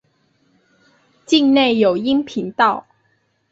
[1.27, 2.87] 境内有阴平道。